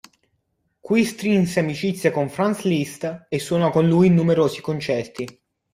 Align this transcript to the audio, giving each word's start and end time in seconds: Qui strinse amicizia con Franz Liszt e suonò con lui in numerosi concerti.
Qui 0.89 1.05
strinse 1.05 1.59
amicizia 1.59 2.09
con 2.11 2.27
Franz 2.27 2.63
Liszt 2.63 3.27
e 3.29 3.37
suonò 3.37 3.69
con 3.69 3.87
lui 3.87 4.07
in 4.07 4.15
numerosi 4.15 4.59
concerti. 4.59 5.41